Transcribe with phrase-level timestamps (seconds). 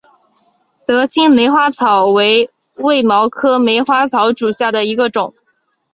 [0.83, 5.35] 德钦梅花草为卫矛科梅花草属下的一个种。